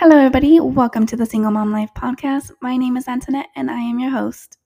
[0.00, 0.58] Hello, everybody.
[0.60, 2.52] Welcome to the Single Mom Life podcast.
[2.62, 4.56] My name is Antoinette, and I am your host.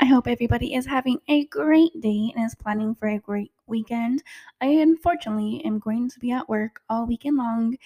[0.00, 4.22] I hope everybody is having a great day and is planning for a great weekend.
[4.62, 7.76] I unfortunately am going to be at work all weekend long,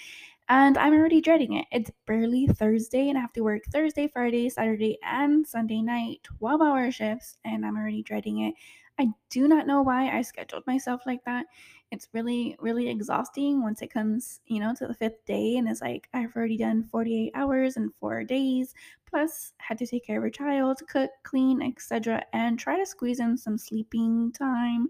[0.49, 1.67] and I'm already dreading it.
[1.73, 6.63] It's barely Thursday, and I have to work Thursday, Friday, Saturday, and Sunday night 12
[6.63, 8.55] hour shifts, and I'm already dreading it.
[8.99, 11.47] I do not know why I scheduled myself like that.
[11.91, 15.81] It's really really exhausting once it comes you know to the fifth day and it's
[15.81, 18.75] like i've already done 48 hours and four days
[19.07, 23.21] plus had to take care of a child cook clean etc and try to squeeze
[23.21, 24.89] in some sleeping time.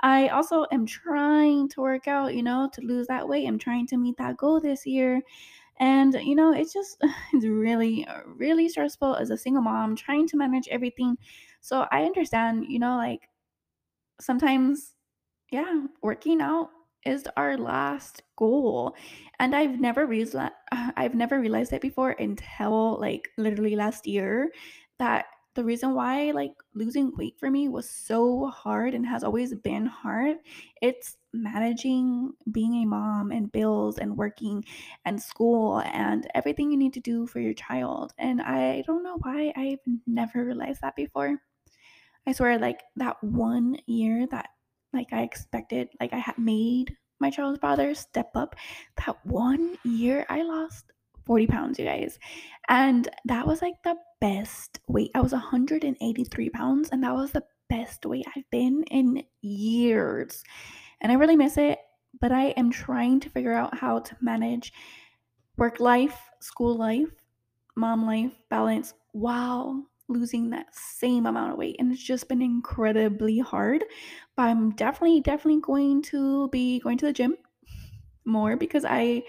[0.00, 3.46] I also am trying to work out you know to lose that weight.
[3.46, 5.22] I'm trying to meet that goal this year.
[5.78, 6.98] And you know it's just
[7.34, 11.18] it's really really stressful as a single mom trying to manage everything.
[11.60, 13.28] So i understand you know like
[14.20, 14.94] sometimes
[15.52, 16.70] yeah, working out
[17.04, 18.96] is our last goal.
[19.38, 24.52] And I've never realized I've never realized it before until like literally last year
[24.98, 29.54] that the reason why like losing weight for me was so hard and has always
[29.54, 30.38] been hard
[30.80, 34.64] it's managing being a mom and bills and working
[35.04, 39.18] and school and everything you need to do for your child and i don't know
[39.22, 41.38] why i've never realized that before
[42.26, 44.48] i swear like that one year that
[44.92, 45.88] like I expected.
[46.00, 48.56] Like I had made my child's father step up.
[49.04, 50.92] That one year I lost
[51.24, 52.18] 40 pounds, you guys.
[52.68, 55.10] And that was like the best weight.
[55.14, 60.42] I was 183 pounds, and that was the best weight I've been in years.
[61.00, 61.78] And I really miss it,
[62.20, 64.72] but I am trying to figure out how to manage
[65.56, 67.08] work life, school life,
[67.76, 73.38] mom life balance while losing that same amount of weight and it's just been incredibly
[73.38, 73.84] hard.
[74.36, 77.36] But i'm definitely definitely going to be going to the gym
[78.24, 79.22] more because i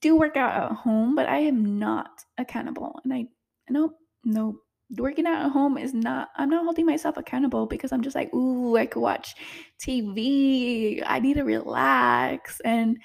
[0.00, 3.24] do work out at home but i am not accountable and i
[3.70, 3.92] no
[4.24, 4.58] no
[4.98, 8.32] working out at home is not i'm not holding myself accountable because i'm just like
[8.34, 9.34] ooh i could watch
[9.80, 12.60] tv i need to relax.
[12.64, 12.98] And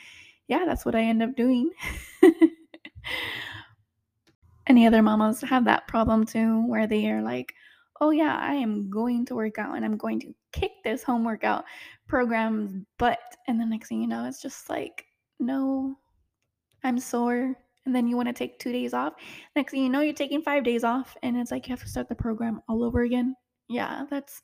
[0.47, 1.69] yeah that's what i end up doing
[4.67, 7.53] any other mamas have that problem too, where they are like,
[8.01, 11.23] oh yeah, I am going to work out and I'm going to kick this home
[11.23, 11.65] workout
[12.07, 13.19] program's butt.
[13.47, 15.05] And the next thing you know, it's just like,
[15.39, 15.97] no,
[16.83, 17.55] I'm sore.
[17.85, 19.13] And then you want to take two days off.
[19.55, 21.15] Next thing you know, you're taking five days off.
[21.23, 23.35] And it's like you have to start the program all over again.
[23.69, 24.41] Yeah, that's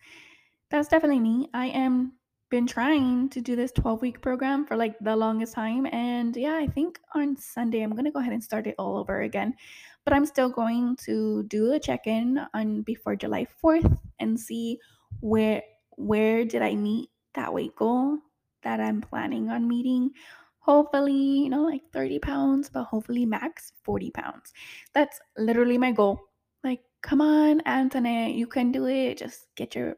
[0.69, 1.49] that's definitely me.
[1.53, 2.13] I am
[2.53, 5.87] been trying to do this 12 week program for like the longest time.
[5.87, 8.97] And yeah, I think on Sunday I'm going to go ahead and start it all
[8.97, 9.55] over again.
[10.05, 14.79] But I'm still going to do a check in on before July 4th and see
[15.21, 15.63] where
[15.95, 18.17] where did I meet that weight goal
[18.63, 20.11] that I'm planning on meeting.
[20.59, 24.53] Hopefully, you know, like 30 pounds, but hopefully max 40 pounds.
[24.93, 26.19] That's literally my goal.
[26.63, 29.17] Like, come on, Antoinette, you can do it.
[29.17, 29.97] Just get your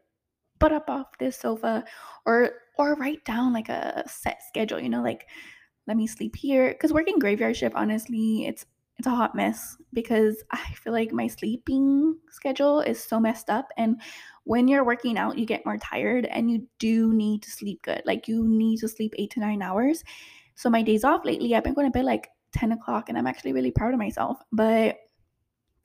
[0.58, 1.84] butt up off this sofa
[2.24, 5.26] or or write down like a set schedule you know like
[5.86, 8.64] let me sleep here because working graveyard shift honestly it's
[8.98, 13.68] it's a hot mess because i feel like my sleeping schedule is so messed up
[13.76, 14.00] and
[14.44, 18.02] when you're working out you get more tired and you do need to sleep good
[18.04, 20.02] like you need to sleep eight to nine hours
[20.54, 23.26] so my days off lately i've been going to bed like 10 o'clock and i'm
[23.26, 24.96] actually really proud of myself but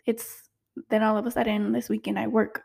[0.05, 0.50] it's
[0.89, 2.63] then all of a sudden this weekend i work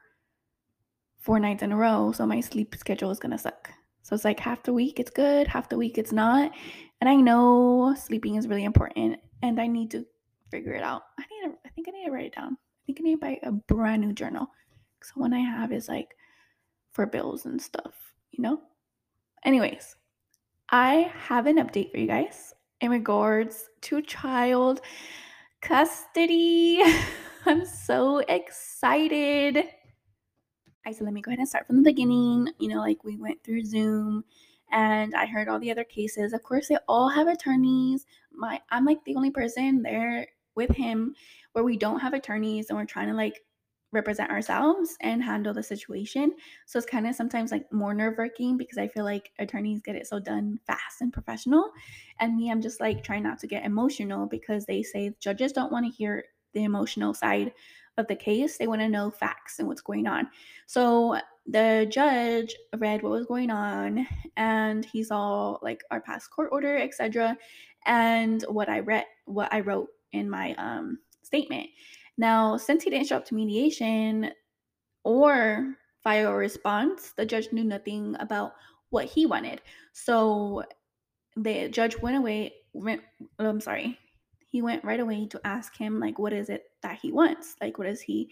[1.26, 2.12] four nights in a row.
[2.12, 3.72] So my sleep schedule is gonna suck.
[4.04, 6.52] So it's like half the week it's good, half the week it's not.
[7.00, 10.06] And I know sleeping is really important and I need to
[10.50, 11.02] figure it out.
[11.18, 12.52] I need to I think I need to write it down.
[12.52, 14.48] I think I need to buy a brand new journal.
[15.02, 16.16] So one I have is like
[16.92, 17.94] for bills and stuff,
[18.32, 18.60] you know?
[19.44, 19.96] Anyways,
[20.70, 24.80] I have an update for you guys in regards to child
[25.60, 26.82] custody.
[27.46, 29.64] I'm so excited.
[30.84, 32.48] I said, let me go ahead and start from the beginning.
[32.58, 34.24] You know, like we went through Zoom
[34.72, 36.32] and I heard all the other cases.
[36.32, 38.06] Of course, they all have attorneys.
[38.32, 41.14] My I'm like the only person there with him
[41.53, 43.41] where we don't have attorneys and we're trying to like
[43.92, 46.32] represent ourselves and handle the situation.
[46.66, 50.06] So it's kind of sometimes like more nerve-wracking because I feel like attorneys get it
[50.06, 51.70] so done fast and professional.
[52.20, 55.72] And me, I'm just like trying not to get emotional because they say judges don't
[55.72, 57.52] want to hear the emotional side
[57.97, 58.59] of the case.
[58.59, 60.28] They want to know facts and what's going on.
[60.66, 64.06] So the judge read what was going on
[64.36, 67.36] and he saw like our past court order, etc.
[67.86, 71.68] And what I read, what I wrote in my um, statement.
[72.18, 74.30] Now, since he didn't show up to mediation
[75.04, 78.53] or file a response, the judge knew nothing about
[78.91, 79.60] what he wanted.
[79.92, 80.65] So
[81.36, 82.54] the judge went away.
[82.72, 83.03] Went,
[83.39, 83.98] I'm sorry,
[84.47, 87.57] he went right away to ask him like what is it that he wants?
[87.60, 88.30] Like what is he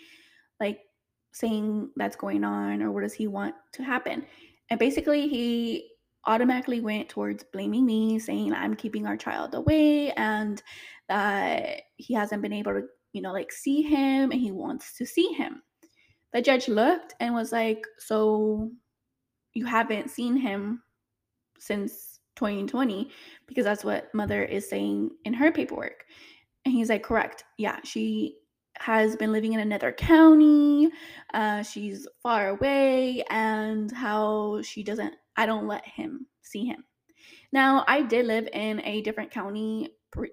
[0.61, 0.81] like
[1.33, 4.25] saying that's going on or what does he want to happen?
[4.71, 5.91] And basically he
[6.27, 10.63] automatically went towards blaming me, saying I'm keeping our child away and
[11.09, 12.83] that he hasn't been able to,
[13.13, 15.63] you know, like see him and he wants to see him.
[16.33, 18.71] The judge looked and was like, So
[19.55, 20.83] you haven't seen him
[21.59, 23.11] since 2020
[23.47, 26.05] because that's what mother is saying in her paperwork.
[26.65, 27.45] And he's like, Correct.
[27.59, 28.37] Yeah, she
[28.79, 30.91] has been living in another county.
[31.33, 36.85] Uh, she's far away, and how she doesn't, I don't let him see him.
[37.53, 39.91] Now, I did live in a different county,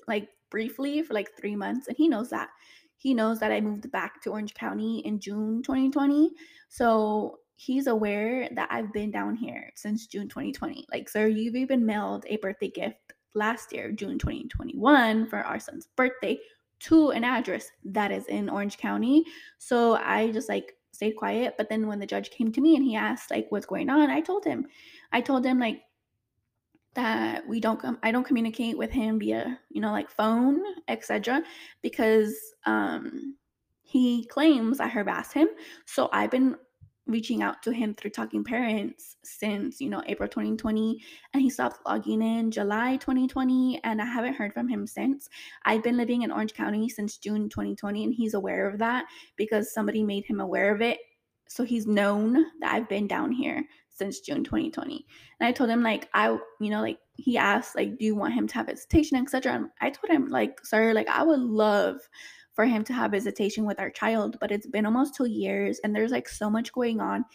[0.08, 2.50] like briefly for like three months, and he knows that.
[2.98, 6.32] He knows that I moved back to Orange County in June 2020.
[6.70, 10.86] So he's aware that I've been down here since June 2020.
[10.92, 15.88] Like, sir, you've even mailed a birthday gift last year, June 2021, for our son's
[15.96, 16.38] birthday
[16.82, 19.24] to an address that is in Orange County.
[19.58, 21.56] So I just like stayed quiet.
[21.58, 24.10] But then when the judge came to me and he asked like what's going on,
[24.10, 24.68] I told him.
[25.12, 25.82] I told him like
[26.94, 31.44] that we don't come I don't communicate with him via, you know, like phone, etc.
[31.82, 32.36] because
[32.66, 33.36] um
[33.84, 35.50] he claims I harassed him.
[35.86, 36.56] So I've been
[37.08, 41.02] reaching out to him through talking parents since you know april 2020
[41.34, 45.30] and he stopped logging in july 2020 and i haven't heard from him since.
[45.66, 49.06] I've been living in orange county since june 2020 and he's aware of that
[49.36, 51.00] because somebody made him aware of it.
[51.48, 55.06] So he's known that i've been down here since june 2020
[55.40, 56.28] and i told him like i
[56.62, 59.90] you know like he asked like do you want him to have visitation etc i
[59.90, 61.98] told him like sir like i would love
[62.62, 65.96] for him to have visitation with our child, but it's been almost two years and
[65.96, 67.26] there's like so much going on.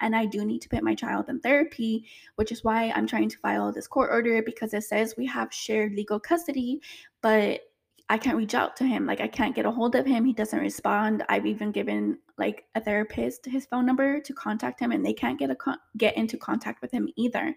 [0.00, 2.04] And I do need to put my child in therapy,
[2.36, 5.52] which is why I'm trying to file this court order because it says we have
[5.52, 6.80] shared legal custody,
[7.20, 7.62] but
[8.08, 9.06] I can't reach out to him.
[9.06, 10.24] Like I can't get a hold of him.
[10.24, 11.24] He doesn't respond.
[11.28, 15.36] I've even given like a therapist his phone number to contact him and they can't
[15.36, 17.56] get a con- get into contact with him either.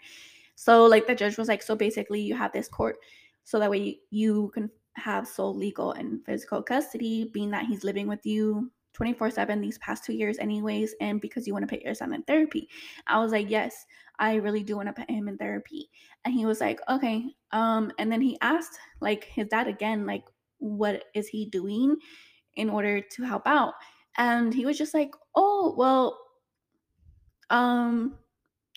[0.55, 2.95] So like the judge was like so basically you have this court
[3.43, 8.07] so that way you can have sole legal and physical custody, being that he's living
[8.07, 11.83] with you 24 7 these past two years, anyways, and because you want to put
[11.83, 12.67] your son in therapy.
[13.07, 13.85] I was like, Yes,
[14.19, 15.89] I really do want to put him in therapy.
[16.25, 17.23] And he was like, Okay.
[17.51, 20.25] Um, and then he asked like his dad again, like,
[20.57, 21.95] what is he doing
[22.55, 23.73] in order to help out?
[24.17, 26.19] And he was just like, Oh, well,
[27.49, 28.17] um,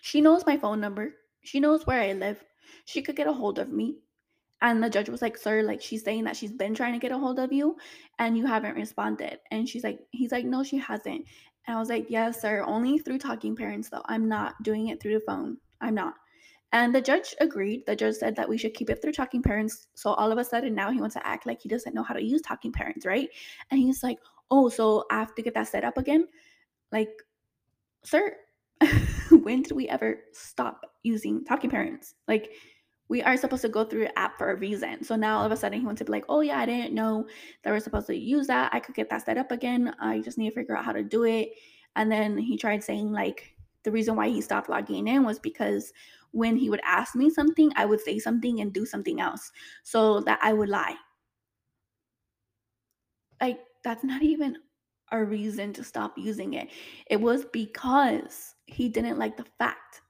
[0.03, 1.15] she knows my phone number.
[1.43, 2.43] She knows where I live.
[2.85, 3.99] She could get a hold of me.
[4.63, 7.13] And the judge was like, Sir, like she's saying that she's been trying to get
[7.13, 7.77] a hold of you
[8.21, 9.41] and you haven't responded.
[9.51, 11.27] And she's like, He's like, No, she hasn't.
[11.67, 14.03] And I was like, Yes, sir, only through talking parents, though.
[14.07, 15.59] I'm not doing it through the phone.
[15.81, 16.15] I'm not.
[16.71, 17.85] And the judge agreed.
[17.87, 19.89] The judge said that we should keep it through talking parents.
[19.95, 22.15] So all of a sudden now he wants to act like he doesn't know how
[22.15, 23.29] to use talking parents, right?
[23.71, 24.19] And he's like,
[24.51, 26.29] Oh, so I have to get that set up again?
[26.93, 27.11] Like,
[28.05, 28.37] sir,
[29.31, 32.15] when did we ever stop using talking parents?
[32.29, 32.51] Like,
[33.13, 35.05] we are supposed to go through an app for a reason.
[35.05, 36.95] So now all of a sudden he wants to be like, oh yeah, I didn't
[36.95, 37.27] know
[37.63, 38.73] that we're supposed to use that.
[38.73, 39.95] I could get that set up again.
[40.01, 41.51] I just need to figure out how to do it.
[41.95, 45.93] And then he tried saying like the reason why he stopped logging in was because
[46.31, 49.53] when he would ask me something, I would say something and do something else.
[49.83, 50.97] So that I would lie.
[53.43, 54.57] Like that's not even
[55.11, 56.71] a reason to stop using it.
[57.11, 60.02] It was because he didn't like the fact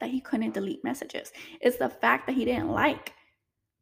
[0.00, 1.32] that he couldn't delete messages.
[1.60, 3.12] It's the fact that he didn't like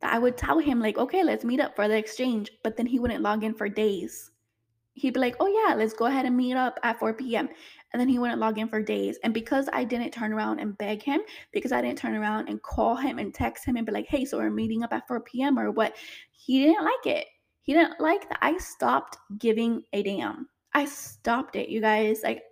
[0.01, 2.87] that I would tell him, like, okay, let's meet up for the exchange, but then
[2.87, 4.31] he wouldn't log in for days.
[4.95, 7.49] He'd be like, oh, yeah, let's go ahead and meet up at 4 p.m.
[7.93, 9.19] And then he wouldn't log in for days.
[9.23, 11.21] And because I didn't turn around and beg him,
[11.53, 14.25] because I didn't turn around and call him and text him and be like, hey,
[14.25, 15.59] so we're meeting up at 4 p.m.
[15.59, 15.97] or what,
[16.33, 17.27] he didn't like it.
[17.63, 20.49] He didn't like that I stopped giving a damn.
[20.75, 22.23] I stopped it, you guys.
[22.25, 22.43] Like,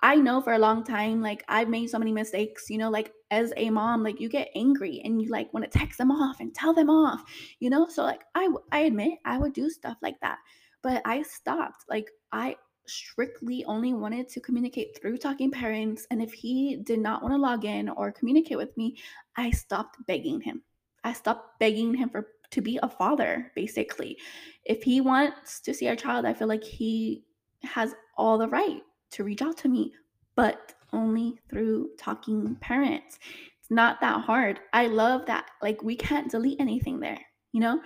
[0.00, 3.12] I know for a long time, like I've made so many mistakes, you know, like
[3.30, 6.38] as a mom, like you get angry and you like want to text them off
[6.40, 7.24] and tell them off,
[7.58, 7.88] you know?
[7.88, 10.38] So like I I admit I would do stuff like that.
[10.82, 11.84] But I stopped.
[11.88, 17.22] Like I strictly only wanted to communicate through talking parents and if he did not
[17.22, 18.96] want to log in or communicate with me,
[19.36, 20.62] I stopped begging him.
[21.04, 24.16] I stopped begging him for to be a father basically.
[24.64, 27.24] If he wants to see our child, I feel like he
[27.62, 29.92] has all the right to reach out to me,
[30.36, 33.18] but only through talking parents.
[33.60, 34.60] It's not that hard.
[34.72, 35.46] I love that.
[35.62, 37.18] Like, we can't delete anything there,
[37.52, 37.80] you know?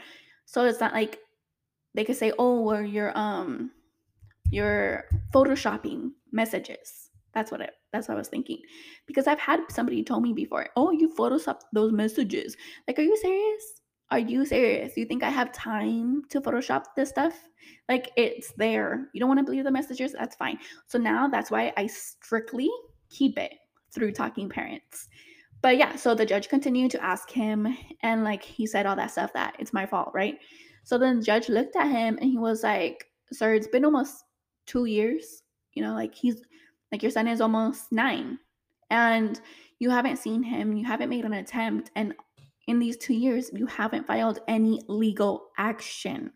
[0.44, 1.18] So it's not like
[1.94, 3.70] they could say, oh, well, you're, um,
[4.50, 7.10] you're photoshopping messages.
[7.34, 8.58] That's what I that's what I was thinking.
[9.06, 12.56] Because I've had somebody told me before, oh, you photoshopped those messages.
[12.86, 13.81] Like, are you serious?
[14.12, 14.94] Are you serious?
[14.94, 17.32] You think I have time to Photoshop this stuff?
[17.88, 19.08] Like, it's there.
[19.14, 20.12] You don't want to believe the messages?
[20.12, 20.58] That's fine.
[20.86, 22.70] So now that's why I strictly
[23.08, 23.54] keep it
[23.90, 25.08] through talking parents.
[25.62, 29.12] But yeah, so the judge continued to ask him, and like he said all that
[29.12, 30.38] stuff that it's my fault, right?
[30.84, 34.24] So then the judge looked at him and he was like, Sir, it's been almost
[34.66, 35.42] two years.
[35.72, 36.42] You know, like he's
[36.90, 38.38] like your son is almost nine
[38.90, 39.40] and
[39.78, 42.14] you haven't seen him, you haven't made an attempt, and
[42.66, 46.32] in these two years, you haven't filed any legal action.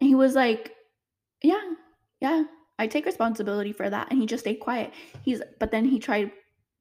[0.00, 0.72] And he was like,
[1.42, 1.72] Yeah,
[2.20, 2.44] yeah,
[2.78, 4.08] I take responsibility for that.
[4.10, 4.92] And he just stayed quiet.
[5.24, 6.32] He's, but then he tried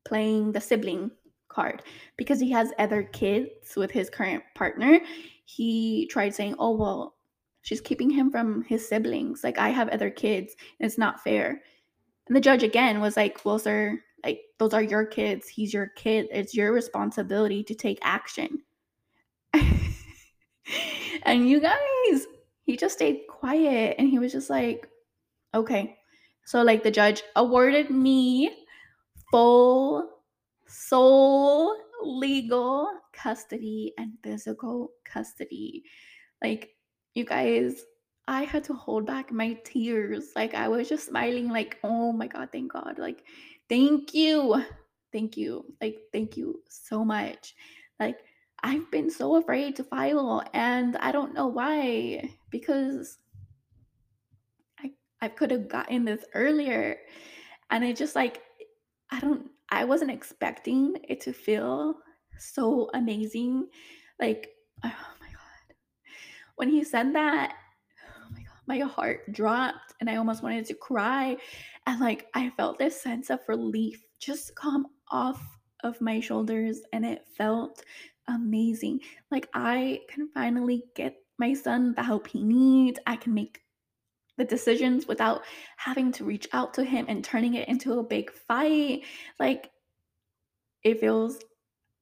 [0.04, 1.12] playing the sibling
[1.48, 1.84] card
[2.18, 5.00] because he has other kids with his current partner.
[5.46, 7.16] He tried saying, Oh, well,
[7.62, 9.44] she's keeping him from his siblings.
[9.44, 10.56] Like, I have other kids.
[10.80, 11.62] it's not fair.
[12.28, 15.48] And the judge again was like, Well, sir, like, those are your kids.
[15.48, 16.28] He's your kid.
[16.32, 18.64] It's your responsibility to take action.
[19.54, 22.28] and you guys,
[22.64, 24.88] he just stayed quiet and he was just like,
[25.54, 25.98] Okay.
[26.46, 28.52] So, like, the judge awarded me
[29.30, 30.10] full
[30.68, 35.84] sole legal custody and physical custody.
[36.42, 36.72] Like,
[37.14, 37.84] you guys,
[38.28, 40.32] I had to hold back my tears.
[40.36, 42.96] Like, I was just smiling, like, oh my God, thank God.
[42.98, 43.24] Like,
[43.72, 44.62] thank you.
[45.14, 45.64] Thank you.
[45.82, 47.56] Like, thank you so much.
[48.02, 48.20] Like,
[48.62, 52.30] I've been so afraid to file, and I don't know why.
[52.50, 53.18] Because
[54.78, 56.98] I, I could have gotten this earlier.
[57.70, 58.42] And it just like,
[59.10, 61.96] I don't, I wasn't expecting it to feel
[62.38, 63.70] so amazing.
[64.20, 64.50] Like,
[64.84, 65.76] oh my God.
[66.58, 67.56] When he said that,
[68.72, 71.36] my heart dropped and I almost wanted to cry.
[71.86, 75.42] And like, I felt this sense of relief just come off
[75.84, 77.84] of my shoulders and it felt
[78.30, 79.02] amazing.
[79.30, 82.98] Like, I can finally get my son the help he needs.
[83.06, 83.60] I can make
[84.38, 85.42] the decisions without
[85.76, 89.02] having to reach out to him and turning it into a big fight.
[89.38, 89.70] Like,
[90.84, 91.40] it feels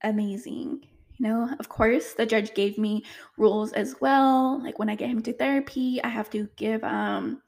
[0.03, 0.85] amazing.
[1.19, 3.03] You know, of course, the judge gave me
[3.37, 4.61] rules as well.
[4.63, 7.41] Like when I get him to therapy, I have to give um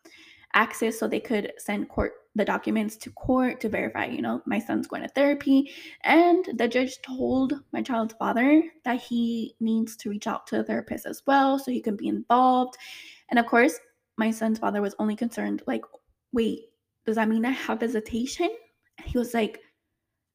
[0.53, 4.59] access so they could send court the documents to court to verify, you know, my
[4.59, 5.71] son's going to therapy.
[6.03, 10.63] And the judge told my child's father that he needs to reach out to a
[10.63, 12.77] therapist as well so he can be involved.
[13.29, 13.79] And of course,
[14.17, 15.83] my son's father was only concerned, like,
[16.31, 16.65] wait,
[17.05, 18.49] does that mean I have visitation?
[19.03, 19.59] He was like,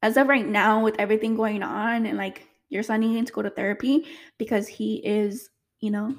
[0.03, 3.41] as of right now, with everything going on and like your son needing to go
[3.41, 4.05] to therapy
[4.37, 6.15] because he is, you know,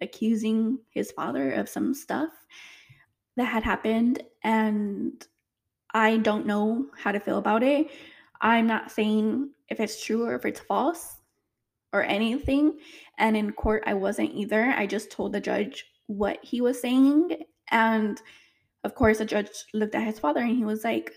[0.00, 2.30] accusing his father of some stuff
[3.36, 4.22] that had happened.
[4.44, 5.24] And
[5.94, 7.90] I don't know how to feel about it.
[8.40, 11.16] I'm not saying if it's true or if it's false
[11.92, 12.78] or anything.
[13.18, 14.74] And in court, I wasn't either.
[14.76, 17.36] I just told the judge what he was saying.
[17.70, 18.20] And
[18.84, 21.12] of course, the judge looked at his father and he was like,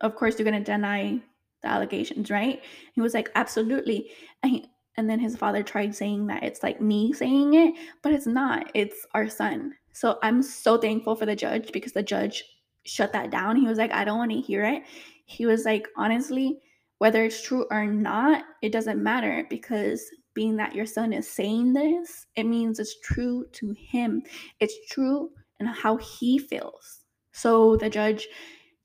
[0.00, 1.20] Of course, you're going to deny
[1.62, 2.62] the allegations, right?
[2.92, 4.10] He was like, Absolutely.
[4.42, 4.66] And, he,
[4.96, 8.70] and then his father tried saying that it's like me saying it, but it's not.
[8.74, 9.74] It's our son.
[9.92, 12.44] So I'm so thankful for the judge because the judge
[12.84, 13.56] shut that down.
[13.56, 14.82] He was like, I don't want to hear it.
[15.26, 16.58] He was like, honestly,
[16.98, 20.04] whether it's true or not, it doesn't matter because
[20.34, 24.22] being that your son is saying this, it means it's true to him.
[24.60, 27.04] It's true and how he feels.
[27.32, 28.28] So the judge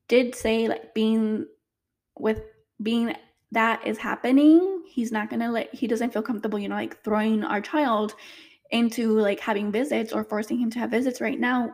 [0.07, 1.45] did say like being
[2.17, 2.41] with
[2.81, 3.15] being
[3.51, 7.43] that is happening, he's not gonna let he doesn't feel comfortable, you know, like throwing
[7.43, 8.15] our child
[8.71, 11.71] into like having visits or forcing him to have visits right now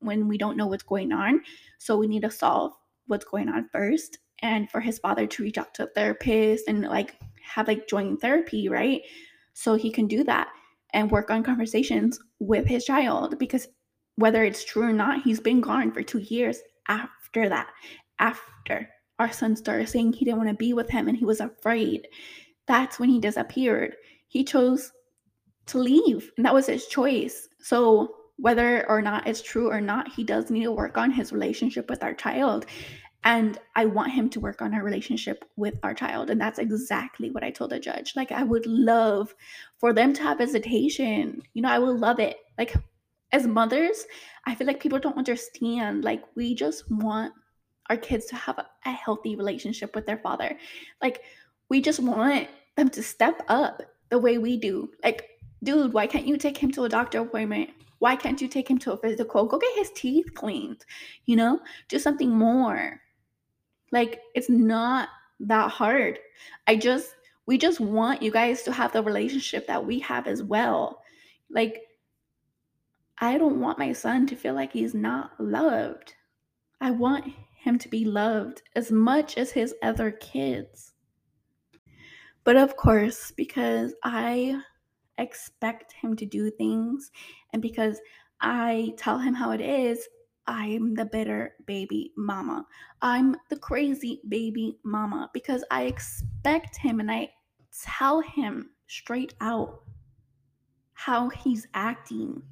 [0.00, 1.40] when we don't know what's going on.
[1.78, 2.72] So we need to solve
[3.06, 6.82] what's going on first and for his father to reach out to a therapist and
[6.82, 9.02] like have like joint therapy, right?
[9.54, 10.48] So he can do that
[10.92, 13.68] and work on conversations with his child because
[14.16, 17.70] whether it's true or not, he's been gone for two years after that.
[18.18, 18.88] After
[19.22, 22.06] our son started saying he didn't want to be with him and he was afraid,
[22.66, 23.96] that's when he disappeared.
[24.28, 24.92] He chose
[25.66, 27.48] to leave, and that was his choice.
[27.60, 31.32] So, whether or not it's true or not, he does need to work on his
[31.32, 32.66] relationship with our child.
[33.24, 36.28] And I want him to work on our relationship with our child.
[36.28, 38.14] And that's exactly what I told the judge.
[38.16, 39.32] Like, I would love
[39.78, 41.40] for them to have visitation.
[41.54, 42.38] You know, I would love it.
[42.58, 42.74] Like,
[43.30, 44.04] as mothers,
[44.46, 46.02] I feel like people don't understand.
[46.02, 47.32] Like, we just want
[47.90, 50.56] our kids to have a, healthy relationship with their father.
[51.00, 51.22] Like,
[51.68, 54.90] we just want them to step up the way we do.
[55.02, 55.28] Like,
[55.62, 57.70] dude, why can't you take him to a doctor appointment?
[57.98, 59.46] Why can't you take him to a physical?
[59.46, 60.84] Go get his teeth cleaned,
[61.26, 61.60] you know?
[61.88, 63.00] Do something more.
[63.90, 65.08] Like, it's not
[65.40, 66.18] that hard.
[66.66, 67.14] I just,
[67.46, 71.02] We just want you guys to have the relationship that we have as well.
[71.50, 71.82] Like,
[73.18, 76.14] I don't want my son to feel like he's not loved.
[76.80, 77.32] I want
[77.62, 80.92] him to be loved as much as his other kids.
[82.44, 84.60] But of course, because I
[85.18, 87.10] expect him to do things
[87.52, 88.00] and because
[88.40, 90.08] I tell him how it is,
[90.48, 92.66] I'm the bitter baby mama.
[93.00, 97.30] I'm the crazy baby mama because I expect him and I
[97.84, 99.82] tell him straight out
[100.94, 102.42] how he's acting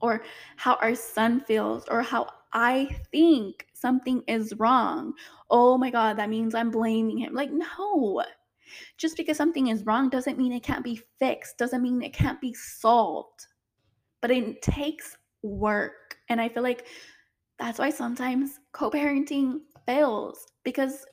[0.00, 0.22] or
[0.56, 5.14] how our son feels or how I think something is wrong.
[5.50, 7.34] Oh my God, that means I'm blaming him.
[7.34, 8.22] Like, no.
[8.96, 12.40] Just because something is wrong doesn't mean it can't be fixed, doesn't mean it can't
[12.40, 13.46] be solved.
[14.22, 16.16] But it takes work.
[16.28, 16.86] And I feel like
[17.58, 21.04] that's why sometimes co parenting fails because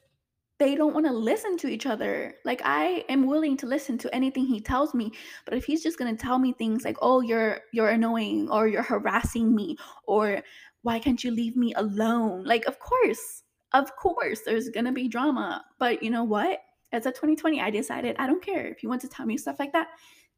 [0.59, 2.35] they don't want to listen to each other.
[2.45, 5.11] Like I am willing to listen to anything he tells me,
[5.43, 8.67] but if he's just going to tell me things like, "Oh, you're you're annoying or
[8.67, 10.43] you're harassing me or
[10.83, 13.43] why can't you leave me alone?" Like of course.
[13.73, 15.63] Of course there's to be drama.
[15.79, 16.59] But you know what?
[16.91, 19.59] As a 2020, I decided I don't care if you want to tell me stuff
[19.59, 19.87] like that,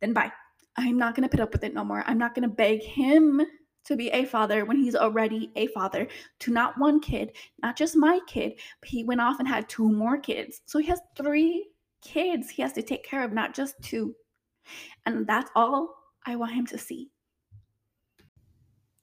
[0.01, 0.31] then bye.
[0.75, 2.03] I'm not to put up with it no more.
[2.05, 3.41] I'm not to beg him
[3.85, 6.07] to be a father when he's already a father
[6.39, 9.89] to not one kid, not just my kid, but he went off and had two
[9.91, 10.61] more kids.
[10.65, 11.67] So he has three
[12.01, 14.15] kids he has to take care of, not just two.
[15.05, 15.95] And that's all
[16.25, 17.09] I want him to see.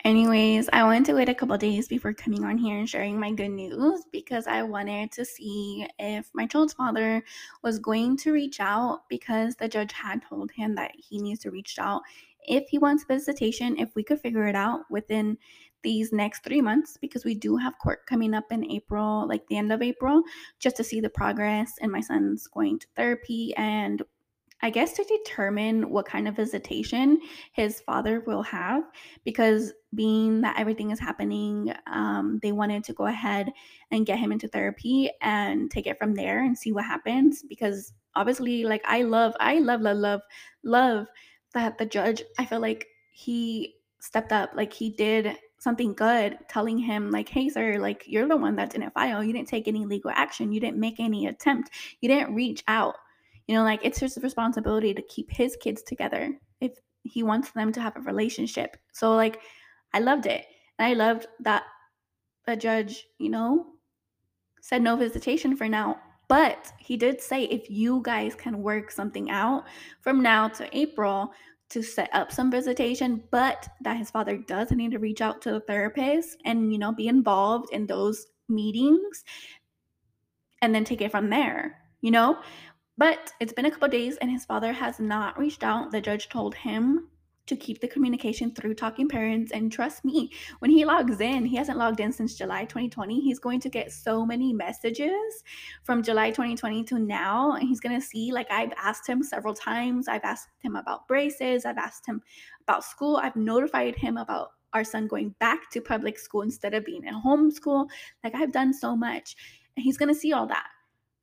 [0.04, 3.33] Anyways, I wanted to wait a couple days before coming on here and sharing my
[3.33, 7.23] good news because I wanted to see if my child's father
[7.62, 11.50] was going to reach out because the judge had told him that he needs to
[11.50, 12.00] reach out
[12.45, 15.37] if he wants visitation, if we could figure it out within
[15.83, 19.57] these next three months, because we do have court coming up in April, like the
[19.57, 20.23] end of April,
[20.59, 21.75] just to see the progress.
[21.80, 24.02] And my son's going to therapy and
[24.62, 27.21] I guess to determine what kind of visitation
[27.52, 28.85] his father will have,
[29.25, 33.50] because being that everything is happening, um, they wanted to go ahead
[33.91, 37.43] and get him into therapy and take it from there and see what happens.
[37.43, 40.21] Because obviously, like I love, I love, love, love,
[40.63, 41.06] love
[41.54, 46.78] that the judge, I feel like he stepped up, like he did something good, telling
[46.78, 49.23] him, like, hey, sir, like you're the one that didn't file.
[49.23, 50.52] You didn't take any legal action.
[50.52, 51.71] You didn't make any attempt.
[52.00, 52.97] You didn't reach out.
[53.50, 56.71] You know, like it's his responsibility to keep his kids together if
[57.02, 58.76] he wants them to have a relationship.
[58.93, 59.41] So, like,
[59.93, 60.45] I loved it.
[60.78, 61.65] And I loved that
[62.47, 63.67] the judge, you know,
[64.60, 65.99] said no visitation for now.
[66.28, 69.65] But he did say if you guys can work something out
[70.00, 71.32] from now to April
[71.71, 75.50] to set up some visitation, but that his father does need to reach out to
[75.50, 79.25] the therapist and, you know, be involved in those meetings
[80.63, 82.39] and then take it from there, you know?
[83.00, 85.91] But it's been a couple days and his father has not reached out.
[85.91, 87.08] The judge told him
[87.47, 89.52] to keep the communication through talking parents.
[89.52, 93.39] And trust me when he logs in he hasn't logged in since july 2020 he's
[93.39, 95.43] going to get so many messages
[95.82, 97.52] from july 2020 to now.
[97.52, 100.06] And he's going to see like i've asked him several times.
[100.06, 101.65] I've asked him about braces.
[101.65, 102.21] I've asked him
[102.65, 103.17] about school.
[103.17, 107.15] I've notified him about our son going back to public school instead of being in
[107.15, 107.89] homeschool.
[108.23, 109.36] Like i've done so much.
[109.75, 110.69] And he's going to see all that.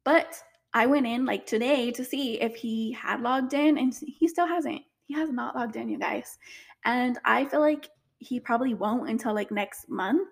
[0.04, 0.42] But
[0.78, 4.46] I went in like today to see if he had logged in and he still
[4.46, 6.38] hasn't he has not logged in, you guys.
[6.86, 10.28] And I feel like he probably won't until like next month,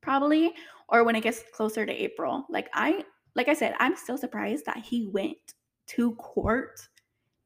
[0.00, 0.52] probably,
[0.88, 2.44] or when it gets closer to April.
[2.50, 3.04] Like I
[3.36, 5.54] like I said, I'm still surprised that he went
[5.88, 6.80] to court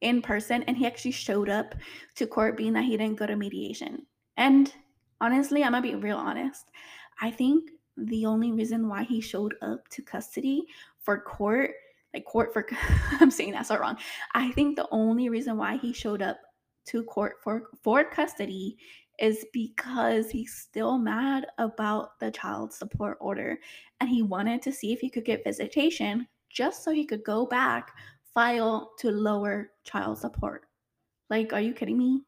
[0.01, 1.75] in person and he actually showed up
[2.15, 4.07] to court being that he didn't go to mediation.
[4.37, 4.73] And
[5.21, 6.71] honestly, I'm gonna be real honest.
[7.21, 10.63] I think the only reason why he showed up to custody
[10.99, 11.71] for court,
[12.13, 12.65] like court for
[13.19, 13.97] I'm saying that so wrong.
[14.33, 16.37] I think the only reason why he showed up
[16.87, 18.77] to court for, for custody
[19.19, 23.59] is because he's still mad about the child support order
[23.99, 27.45] and he wanted to see if he could get visitation just so he could go
[27.45, 27.91] back
[28.33, 30.63] file to lower child support.
[31.29, 32.21] Like are you kidding me?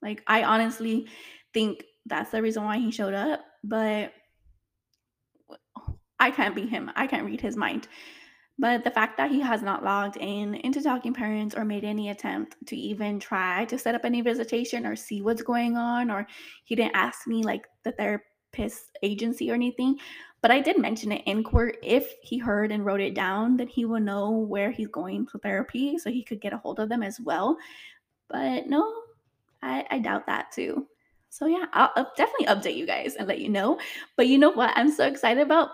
[0.00, 1.08] Like i honestly
[1.52, 4.12] think that's the reason why he showed up but
[6.20, 6.90] i can't be him.
[6.94, 7.88] I can't read his mind
[8.58, 12.10] but the fact that he has not logged in into Talking Parents or made any
[12.10, 16.26] attempt to even try to set up any visitation or see what's going on, or
[16.64, 19.98] he didn't ask me like the therapist agency or anything.
[20.40, 21.78] But I did mention it in court.
[21.82, 25.38] If he heard and wrote it down, then he will know where he's going for
[25.38, 27.56] therapy so he could get a hold of them as well.
[28.28, 29.02] But no,
[29.62, 30.86] I, I doubt that too.
[31.30, 33.78] So yeah, I'll, I'll definitely update you guys and let you know.
[34.16, 35.70] But you know what I'm so excited about?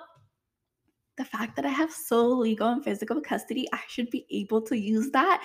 [1.17, 4.77] The fact that I have sole legal and physical custody, I should be able to
[4.77, 5.45] use that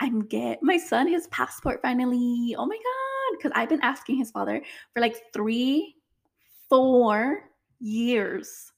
[0.00, 2.54] and get my son his passport finally.
[2.58, 3.36] Oh my God.
[3.36, 5.96] Because I've been asking his father for like three,
[6.68, 8.72] four years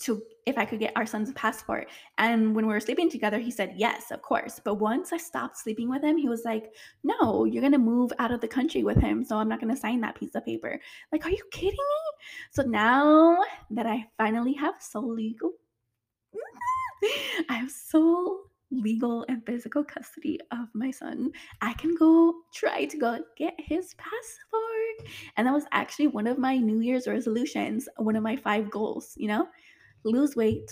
[0.00, 1.88] to if I could get our son's passport.
[2.18, 4.60] And when we were sleeping together, he said yes, of course.
[4.62, 8.32] But once I stopped sleeping with him, he was like, "No, you're gonna move out
[8.32, 10.80] of the country with him, so I'm not gonna sign that piece of paper."
[11.12, 12.10] Like, are you kidding me?
[12.50, 13.38] So now
[13.70, 15.52] that I finally have sole legal,
[17.48, 21.30] I have sole legal and physical custody of my son,
[21.60, 24.69] I can go try to go get his passport.
[25.36, 29.14] And that was actually one of my New Year's resolutions, one of my five goals,
[29.16, 29.46] you know?
[30.04, 30.70] lose weight,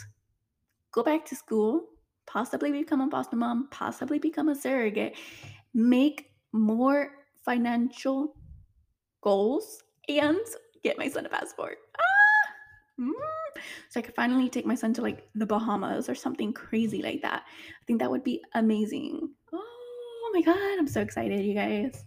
[0.93, 1.89] go back to school,
[2.27, 5.17] possibly become a foster mom, possibly become a surrogate,
[5.75, 7.11] make more
[7.45, 8.37] financial
[9.21, 10.39] goals, and
[10.83, 11.79] get my son a passport.
[11.99, 13.03] Ah!
[13.03, 13.13] Mm.
[13.91, 17.23] So I could finally take my son to like the Bahamas or something crazy like
[17.23, 17.45] that.
[17.47, 19.31] I think that would be amazing.
[19.53, 22.05] Oh my God, I'm so excited, you guys.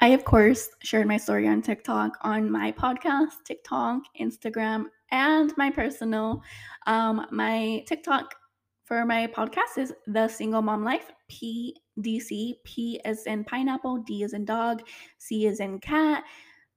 [0.00, 5.70] I, of course, shared my story on TikTok, on my podcast, TikTok, Instagram, and my
[5.70, 6.42] personal.
[6.86, 8.34] Um, my TikTok
[8.84, 12.56] for my podcast is The Single Mom Life, PDC.
[12.64, 14.82] P is in pineapple, D is in dog,
[15.16, 16.24] C is in cat.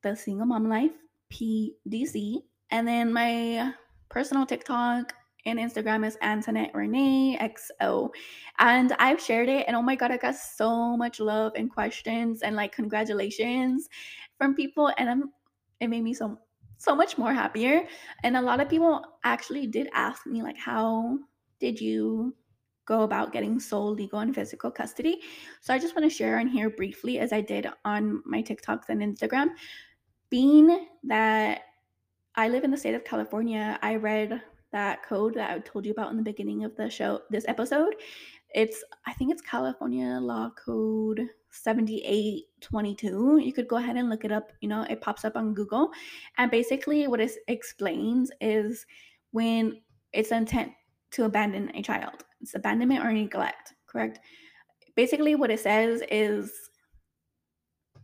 [0.01, 0.93] The Single Mom Life,
[1.31, 2.37] PDC.
[2.71, 3.73] And then my
[4.07, 5.13] personal TikTok
[5.45, 8.09] and Instagram is Antoinette Renee XO.
[8.59, 12.41] And I've shared it, and oh my god, I got so much love and questions
[12.41, 13.89] and like congratulations
[14.37, 15.31] from people, and I'm
[15.79, 16.37] it made me so
[16.77, 17.85] so much more happier.
[18.23, 21.19] And a lot of people actually did ask me like, how
[21.59, 22.35] did you
[22.85, 25.19] go about getting sole legal and physical custody?
[25.61, 28.89] So I just want to share on here briefly, as I did on my TikToks
[28.89, 29.49] and Instagram.
[30.29, 31.61] Being that
[32.35, 35.91] I live in the state of California, I read that code that I told you
[35.91, 37.95] about in the beginning of the show, this episode.
[38.53, 43.39] It's, I think it's California Law Code 7822.
[43.43, 44.51] You could go ahead and look it up.
[44.61, 45.91] You know, it pops up on Google.
[46.37, 48.85] And basically, what it explains is
[49.31, 49.81] when
[50.13, 50.71] it's intent
[51.11, 54.19] to abandon a child, it's abandonment or neglect, correct?
[54.95, 56.51] Basically, what it says is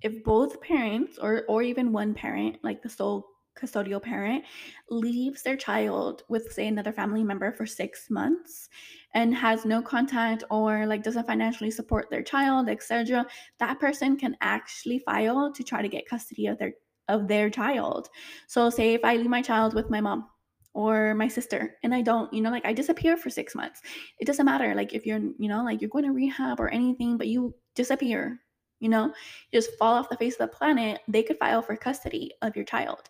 [0.02, 3.26] if both parents or or even one parent, like the sole
[3.60, 4.44] custodial parent
[4.90, 8.70] leaves their child with say another family member for 6 months
[9.14, 13.26] and has no contact or like doesn't financially support their child etc
[13.60, 16.74] that person can actually file to try to get custody of their
[17.08, 18.10] of their child.
[18.48, 20.28] So say if i leave my child with my mom
[20.74, 23.82] or my sister and i don't you know like i disappear for 6 months
[24.20, 27.18] it doesn't matter like if you're you know like you're going to rehab or anything
[27.18, 28.42] but you disappear
[28.80, 29.14] you know
[29.54, 32.66] just fall off the face of the planet they could file for custody of your
[32.66, 33.10] child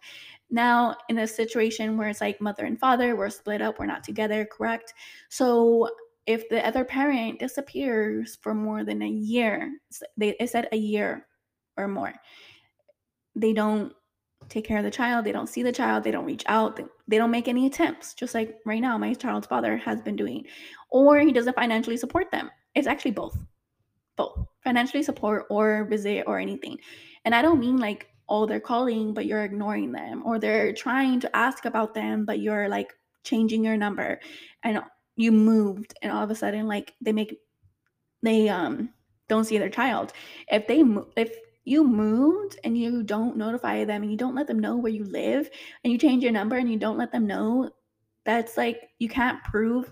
[0.51, 4.03] now, in a situation where it's like mother and father, we're split up, we're not
[4.03, 4.93] together, correct?
[5.29, 5.89] So,
[6.27, 9.71] if the other parent disappears for more than a year,
[10.17, 11.27] they it said a year
[11.77, 12.13] or more,
[13.35, 13.93] they don't
[14.49, 16.85] take care of the child, they don't see the child, they don't reach out, they,
[17.07, 20.45] they don't make any attempts, just like right now, my child's father has been doing,
[20.89, 22.49] or he doesn't financially support them.
[22.75, 23.37] It's actually both,
[24.15, 26.77] both financially support or visit or anything.
[27.25, 31.19] And I don't mean like oh, they're calling, but you're ignoring them, or they're trying
[31.19, 32.91] to ask about them, but you're like
[33.25, 34.19] changing your number
[34.63, 34.81] and
[35.15, 37.37] you moved and all of a sudden like they make
[38.21, 38.89] they um
[39.27, 40.13] don't see their child
[40.49, 40.83] if they
[41.17, 44.91] if you moved and you don't notify them and you don't let them know where
[44.91, 45.49] you live
[45.83, 47.69] and you change your number and you don't let them know
[48.23, 49.91] that's like you can't prove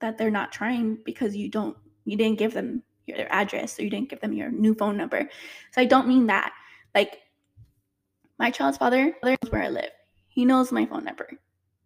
[0.00, 2.82] that they're not trying because you don't you didn't give them
[3.16, 5.28] your address or you didn't give them your new phone number
[5.72, 6.52] so i don't mean that
[6.94, 7.18] like
[8.38, 9.90] my child's father knows where I live.
[10.28, 11.28] He knows my phone number.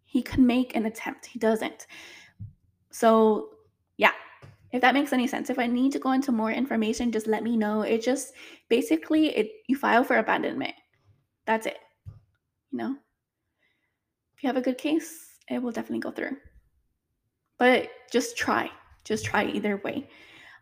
[0.05, 1.25] He could make an attempt.
[1.25, 1.87] He doesn't.
[2.91, 3.49] So,
[3.97, 4.11] yeah,
[4.71, 5.49] if that makes any sense.
[5.49, 7.81] If I need to go into more information, just let me know.
[7.81, 8.33] It just
[8.69, 10.75] basically it you file for abandonment.
[11.45, 11.79] That's it.
[12.71, 12.95] You know?
[14.37, 16.37] If you have a good case, it will definitely go through.
[17.57, 18.69] But just try.
[19.03, 20.07] Just try either way.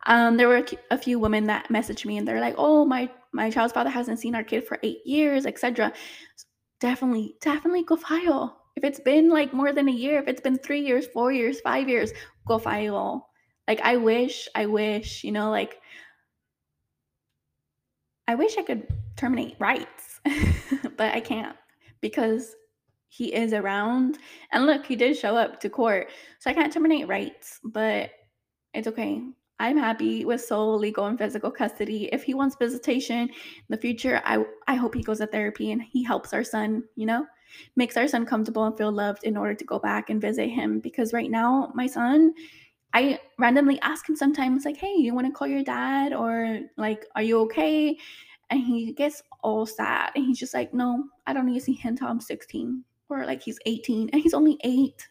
[0.05, 3.49] Um, there were a few women that messaged me and they're like, "Oh, my my
[3.49, 5.93] child's father hasn't seen our kid for eight years, etc."
[6.79, 8.57] Definitely, definitely go file.
[8.75, 11.61] If it's been like more than a year, if it's been three years, four years,
[11.61, 12.11] five years,
[12.47, 13.29] go file.
[13.67, 15.79] Like I wish, I wish, you know, like
[18.27, 18.87] I wish I could
[19.17, 20.19] terminate rights,
[20.97, 21.55] but I can't
[22.01, 22.55] because
[23.09, 24.17] he is around.
[24.51, 26.09] And look, he did show up to court.
[26.39, 28.11] So I can't terminate rights, but
[28.73, 29.21] it's okay.
[29.61, 32.09] I'm happy with sole legal and physical custody.
[32.11, 35.83] If he wants visitation in the future, I I hope he goes to therapy and
[35.83, 37.27] he helps our son, you know?
[37.75, 40.79] Makes our son comfortable and feel loved in order to go back and visit him
[40.79, 42.33] because right now my son
[42.93, 47.05] I randomly ask him sometimes like, "Hey, you want to call your dad or like,
[47.15, 47.97] are you okay?"
[48.49, 51.73] And he gets all sad and he's just like, "No, I don't need to see
[51.73, 55.07] him until I'm 16." Or like he's 18 and he's only 8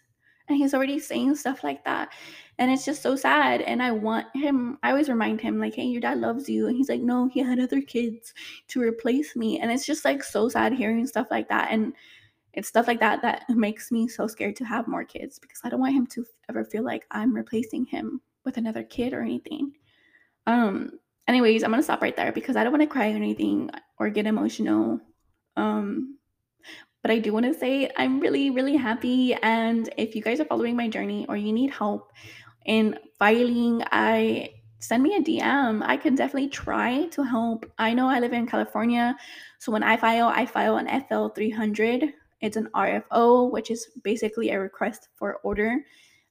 [0.51, 2.13] and he's already saying stuff like that.
[2.59, 3.63] And it's just so sad.
[3.63, 6.67] And I want him, I always remind him, like, hey, your dad loves you.
[6.67, 8.35] And he's like, no, he had other kids
[8.69, 9.61] to replace me.
[9.61, 11.69] And it's just like so sad hearing stuff like that.
[11.71, 11.95] And
[12.53, 15.69] it's stuff like that that makes me so scared to have more kids because I
[15.69, 19.73] don't want him to ever feel like I'm replacing him with another kid or anything.
[20.47, 23.71] Um, anyways, I'm gonna stop right there because I don't want to cry or anything
[23.99, 25.01] or get emotional.
[25.57, 26.19] Um,
[27.03, 29.35] but I do want to say I'm really, really happy.
[29.43, 32.13] And if you guys are following my journey or you need help
[32.67, 35.83] in filing, I send me a DM.
[35.85, 37.71] I can definitely try to help.
[37.79, 39.17] I know I live in California,
[39.59, 42.13] so when I file, I file an FL 300.
[42.41, 45.85] It's an RFO, which is basically a request for order.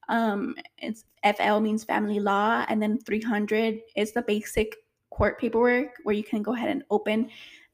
[0.07, 4.75] Um, it's FL means family law, and then 300 is the basic
[5.11, 7.29] court paperwork where you can go ahead and open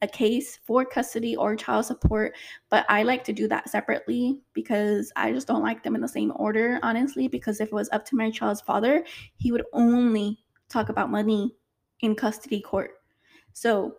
[0.05, 2.35] a case for custody or child support.
[2.69, 6.07] But I like to do that separately because I just don't like them in the
[6.07, 7.27] same order, honestly.
[7.27, 9.03] Because if it was up to my child's father,
[9.35, 10.39] he would only
[10.69, 11.53] talk about money
[11.99, 12.91] in custody court.
[13.53, 13.95] So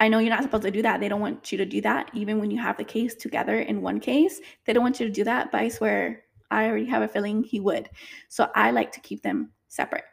[0.00, 1.00] I know you're not supposed to do that.
[1.00, 2.10] They don't want you to do that.
[2.12, 5.12] Even when you have the case together in one case, they don't want you to
[5.12, 5.52] do that.
[5.52, 7.88] But I swear, I already have a feeling he would.
[8.28, 10.04] So I like to keep them separate.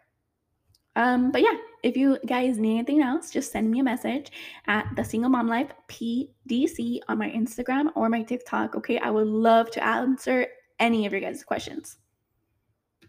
[0.96, 4.32] Um, but yeah, if you guys need anything else, just send me a message
[4.68, 8.76] at the Single Mom Life PDC on my Instagram or my TikTok.
[8.76, 10.48] Okay, I would love to answer
[10.80, 11.98] any of your guys' questions.